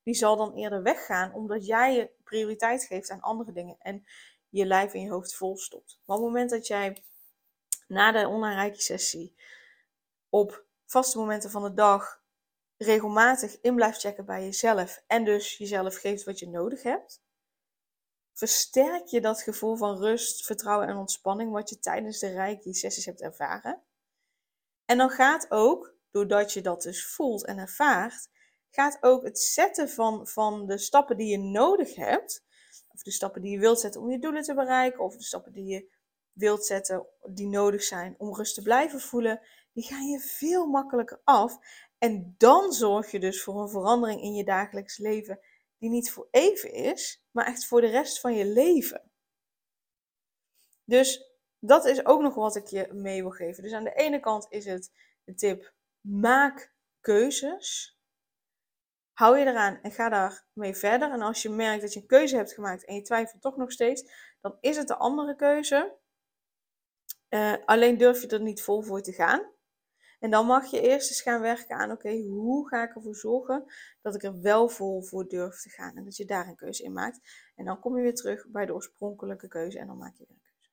Die 0.04 0.14
zal 0.14 0.38
dan 0.38 0.54
eerder 0.54 0.84
weggaan, 0.84 1.34
omdat 1.34 1.66
jij 1.66 1.96
je 1.96 2.12
prioriteit 2.24 2.84
geeft 2.84 3.10
aan 3.10 3.22
andere 3.22 3.52
dingen. 3.52 3.76
En 3.80 4.06
je 4.50 4.66
lijf 4.66 4.94
en 4.94 5.02
je 5.02 5.10
hoofd 5.10 5.36
volstopt. 5.36 6.02
Maar 6.06 6.18
op 6.18 6.24
het 6.24 6.32
moment 6.32 6.50
dat 6.50 6.68
jij 6.68 7.04
na 7.88 8.12
de 8.12 8.28
online 8.28 8.76
sessie 8.76 9.36
op 10.30 10.66
vaste 10.86 11.18
momenten 11.18 11.52
van 11.52 11.64
de 11.64 11.74
dag 11.74 12.22
regelmatig 12.78 13.62
in 13.62 13.76
blijft 13.76 14.00
checken 14.00 14.26
bij 14.26 14.44
jezelf 14.44 15.04
en 15.08 15.26
dus 15.26 15.58
jezelf 15.58 15.96
geeft 15.96 16.24
wat 16.24 16.40
je 16.40 16.50
nodig 16.50 16.84
hebt, 16.84 17.24
versterk 18.39 19.08
je 19.08 19.22
dat 19.22 19.41
gevoel 19.41 19.75
van 19.75 19.98
rust, 19.98 20.46
vertrouwen 20.46 20.88
en 20.88 20.96
ontspanning 20.96 21.51
wat 21.51 21.69
je 21.69 21.79
tijdens 21.79 22.19
de 22.19 22.31
reiki 22.31 22.74
sessies 22.74 23.05
hebt 23.05 23.22
ervaren. 23.22 23.84
En 24.86 24.98
dan 24.98 25.10
gaat 25.10 25.51
ook, 25.51 25.96
doordat 26.12 26.53
je 26.53 26.62
dat 26.62 26.81
dus 26.81 27.05
voelt 27.05 27.46
en 27.46 27.58
ervaart, 27.58 28.29
gaat 28.69 28.98
ook 29.01 29.24
het 29.24 29.39
zetten 29.39 29.89
van, 29.89 30.27
van 30.27 30.65
de 30.65 30.77
stappen 30.77 31.17
die 31.17 31.27
je 31.27 31.38
nodig 31.38 31.96
hebt, 31.96 32.46
of 32.88 33.03
de 33.03 33.12
stappen 33.12 33.41
die 33.41 33.51
je 33.51 33.60
wilt 33.60 33.79
zetten 33.79 34.01
om 34.01 34.12
je 34.12 34.19
doelen 34.19 34.43
te 34.43 34.53
bereiken. 34.53 35.00
Of 35.00 35.15
de 35.15 35.24
stappen 35.24 35.51
die 35.51 35.65
je 35.65 35.91
wilt 36.34 36.65
zetten 36.65 37.08
die 37.34 37.48
nodig 37.48 37.84
zijn 37.84 38.15
om 38.17 38.36
rust 38.36 38.55
te 38.55 38.62
blijven 38.62 39.00
voelen. 39.00 39.41
Die 39.74 39.84
gaan 39.84 40.08
je 40.08 40.19
veel 40.19 40.67
makkelijker 40.67 41.22
af. 41.24 41.58
En 41.98 42.36
dan 42.38 42.72
zorg 42.72 43.12
je 43.12 43.19
dus 43.19 43.43
voor 43.43 43.62
een 43.62 43.69
verandering 43.69 44.22
in 44.22 44.34
je 44.34 44.43
dagelijks 44.43 44.98
leven. 44.98 45.39
Die 45.77 45.89
niet 45.89 46.12
voor 46.12 46.27
even 46.31 46.74
is, 46.74 47.24
maar 47.39 47.48
echt 47.48 47.65
voor 47.65 47.81
de 47.81 47.88
rest 47.88 48.19
van 48.19 48.34
je 48.34 48.46
leven. 48.46 49.12
Dus 50.86 51.34
dat 51.60 51.86
is 51.86 52.05
ook 52.05 52.22
nog 52.22 52.36
wat 52.36 52.55
ik 52.55 52.67
je 52.67 52.93
mee 52.93 53.22
wil 53.22 53.31
geven. 53.31 53.63
Dus 53.63 53.74
aan 53.74 53.84
de 53.84 53.93
ene 53.93 54.19
kant 54.19 54.46
is 54.50 54.65
het 54.65 54.91
de 55.24 55.34
tip: 55.34 55.74
maak 56.01 56.74
keuzes. 57.00 57.98
hou 59.13 59.38
je 59.38 59.46
eraan 59.46 59.79
en 59.81 59.91
ga 59.91 60.10
daarmee 60.10 60.75
verder. 60.75 61.12
En 61.12 61.22
als 61.22 61.41
je 61.41 61.50
merkt 61.50 61.81
dat 61.81 61.93
je 61.93 62.00
een 62.00 62.08
keuze 62.08 62.36
hebt 62.36 62.53
gemaakt 62.53 62.86
en 62.86 62.96
je 62.96 63.01
twijfelt 63.01 63.41
toch 63.41 63.58
nog 63.58 63.72
steeds, 63.72 64.12
dan 64.41 64.58
is 64.62 64.77
het 64.77 64.88
de 64.88 64.98
andere 64.98 65.36
keuze. 65.36 65.98
Uh, 67.29 67.55
alleen 67.65 67.98
durf 67.98 68.22
je 68.22 68.27
er 68.27 68.41
niet 68.41 68.62
vol 68.62 68.81
voor 68.81 69.01
te 69.01 69.13
gaan. 69.13 69.51
En 70.20 70.30
dan 70.30 70.46
mag 70.46 70.72
je 70.72 70.82
eerst 70.82 71.10
eens 71.10 71.22
gaan 71.22 71.42
werken 71.42 71.76
aan, 71.76 71.92
oké, 71.92 72.22
hoe 72.22 72.68
ga 72.68 72.84
ik 72.84 72.96
ervoor 72.96 73.16
zorgen 73.16 73.64
dat 74.02 74.16
ik 74.16 74.24
er 74.24 74.42
wel 74.42 74.70
vol 74.70 75.02
voor 75.02 75.28
durf 75.28 75.62
te 75.62 75.70
gaan. 75.70 75.96
En 75.96 76.04
dat 76.04 76.16
je 76.16 76.26
daar 76.26 76.48
een 76.48 76.56
keuze 76.56 76.84
in 76.84 76.94
maakt. 76.94 77.20
En 77.56 77.66
dan 77.66 77.80
kom 77.80 77.98
je 77.98 78.04
weer 78.04 78.16
terug 78.16 78.48
bij 78.48 78.66
de 78.66 78.74
oorspronkelijke 78.74 79.48
keuze 79.48 79.80
en 79.80 79.88
dan 79.88 79.98
maak 79.98 80.16
je 80.18 80.26
weer 80.28 80.36
een 80.36 80.42
keuze. 80.42 80.70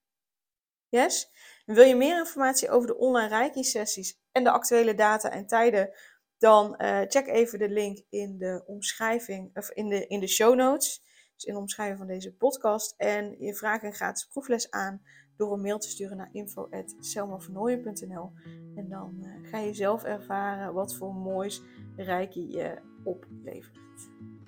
Yes? 0.89 1.31
wil 1.65 1.85
je 1.85 1.97
meer 1.97 2.19
informatie 2.19 2.71
over 2.71 2.87
de 2.87 2.97
online 2.97 3.29
Reiki-sessies 3.29 4.21
en 4.33 4.45
de 4.45 4.51
actuele 4.51 4.95
data 4.95 5.31
en 5.31 5.47
tijden, 5.47 5.91
dan 6.39 6.75
uh, 6.83 7.01
check 7.09 7.27
even 7.27 7.59
de 7.59 7.69
link 7.69 8.05
in 8.09 8.39
de 8.39 8.63
omschrijving, 8.67 9.57
of 9.57 9.71
in 9.71 9.89
de, 9.89 10.07
in 10.07 10.21
de 10.21 10.27
show 10.27 10.55
notes. 10.55 11.05
Dus 11.35 11.45
in 11.45 11.55
de 11.55 11.61
omschrijving 11.61 11.99
van 11.99 12.07
deze 12.07 12.35
podcast. 12.35 12.95
En 12.97 13.37
je 13.39 13.55
vraagt 13.55 13.83
een 13.83 13.95
gratis 13.95 14.25
proefles 14.27 14.71
aan 14.71 15.03
door 15.37 15.53
een 15.53 15.61
mail 15.61 15.79
te 15.79 15.89
sturen 15.89 16.17
naar 16.17 16.29
info.selmavernooien.nl 16.33 18.31
En 18.75 18.89
dan 18.89 19.15
uh, 19.21 19.29
ga 19.43 19.59
je 19.59 19.75
zelf 19.75 20.05
ervaren 20.05 20.75
wat 20.75 20.95
voor 20.95 21.15
moois 21.15 21.63
Reiki 21.97 22.53
je 22.53 22.79
oplevert. 23.05 23.79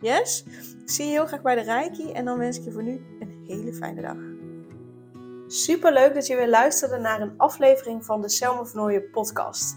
Yes? 0.00 0.44
Ik 0.82 0.90
zie 0.90 1.04
je 1.04 1.10
heel 1.10 1.26
graag 1.26 1.42
bij 1.42 1.54
de 1.54 1.60
Reiki 1.60 2.12
en 2.12 2.24
dan 2.24 2.38
wens 2.38 2.58
ik 2.58 2.64
je 2.64 2.72
voor 2.72 2.82
nu 2.82 3.00
een 3.20 3.44
hele 3.46 3.74
fijne 3.74 4.00
dag. 4.00 4.16
Super 5.46 5.92
leuk 5.92 6.14
dat 6.14 6.26
je 6.26 6.36
weer 6.36 6.48
luisterde 6.48 6.98
naar 6.98 7.20
een 7.20 7.34
aflevering 7.36 8.04
van 8.04 8.22
de 8.22 8.28
Selma 8.28 8.64
Vernooien 8.64 9.10
podcast. 9.10 9.76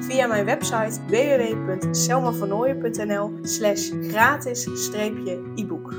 via 0.00 0.26
mijn 0.26 0.44
website 0.44 1.00
www.selmavernooien.nl 1.06 3.30
slash 3.42 3.90
gratis-e-book. 4.00 5.94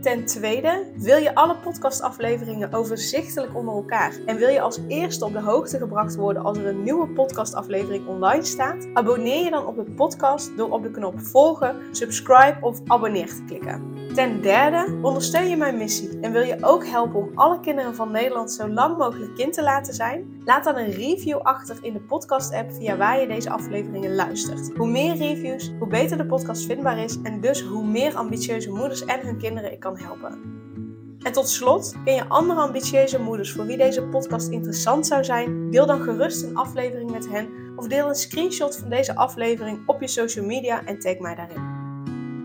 Ten 0.00 0.24
tweede, 0.24 0.92
wil 0.96 1.16
je 1.16 1.34
alle 1.34 1.56
podcastafleveringen 1.56 2.72
overzichtelijk 2.72 3.54
onder 3.54 3.74
elkaar 3.74 4.14
en 4.26 4.36
wil 4.36 4.48
je 4.48 4.60
als 4.60 4.80
eerste 4.88 5.24
op 5.24 5.32
de 5.32 5.40
hoogte 5.40 5.78
gebracht 5.78 6.16
worden 6.16 6.44
als 6.44 6.58
er 6.58 6.66
een 6.66 6.82
nieuwe 6.82 7.08
podcastaflevering 7.08 8.06
online 8.06 8.44
staat? 8.44 8.86
Abonneer 8.94 9.44
je 9.44 9.50
dan 9.50 9.66
op 9.66 9.76
de 9.76 9.82
podcast 9.82 10.56
door 10.56 10.70
op 10.70 10.82
de 10.82 10.90
knop 10.90 11.20
volgen, 11.20 11.76
subscribe 11.90 12.56
of 12.60 12.80
abonneer 12.86 13.26
te 13.26 13.44
klikken. 13.46 13.95
Ten 14.16 14.40
derde, 14.40 14.98
ondersteun 15.02 15.48
je 15.48 15.56
mijn 15.56 15.76
missie 15.76 16.20
en 16.20 16.32
wil 16.32 16.42
je 16.42 16.56
ook 16.60 16.86
helpen 16.86 17.20
om 17.20 17.30
alle 17.34 17.60
kinderen 17.60 17.94
van 17.94 18.10
Nederland 18.10 18.52
zo 18.52 18.68
lang 18.68 18.96
mogelijk 18.98 19.34
kind 19.34 19.52
te 19.52 19.62
laten 19.62 19.94
zijn? 19.94 20.40
Laat 20.44 20.64
dan 20.64 20.76
een 20.76 20.90
review 20.90 21.38
achter 21.38 21.78
in 21.82 21.92
de 21.92 22.00
podcast-app 22.00 22.72
via 22.72 22.96
waar 22.96 23.20
je 23.20 23.26
deze 23.26 23.50
afleveringen 23.50 24.14
luistert. 24.14 24.76
Hoe 24.76 24.88
meer 24.88 25.16
reviews, 25.16 25.72
hoe 25.78 25.88
beter 25.88 26.16
de 26.16 26.26
podcast 26.26 26.66
vindbaar 26.66 26.98
is 26.98 27.18
en 27.22 27.40
dus 27.40 27.62
hoe 27.62 27.86
meer 27.86 28.14
ambitieuze 28.14 28.70
moeders 28.70 29.04
en 29.04 29.20
hun 29.20 29.38
kinderen 29.38 29.72
ik 29.72 29.80
kan 29.80 29.98
helpen. 29.98 30.38
En 31.18 31.32
tot 31.32 31.48
slot, 31.48 31.94
ken 32.04 32.14
je 32.14 32.28
andere 32.28 32.60
ambitieuze 32.60 33.20
moeders 33.20 33.52
voor 33.52 33.66
wie 33.66 33.76
deze 33.76 34.02
podcast 34.02 34.48
interessant 34.48 35.06
zou 35.06 35.24
zijn? 35.24 35.70
Deel 35.70 35.86
dan 35.86 36.00
gerust 36.00 36.42
een 36.42 36.56
aflevering 36.56 37.10
met 37.10 37.28
hen 37.28 37.48
of 37.76 37.86
deel 37.86 38.08
een 38.08 38.14
screenshot 38.14 38.76
van 38.76 38.88
deze 38.88 39.16
aflevering 39.16 39.82
op 39.86 40.00
je 40.00 40.08
social 40.08 40.46
media 40.46 40.84
en 40.84 40.98
tag 40.98 41.18
mij 41.18 41.34
daarin. 41.34 41.75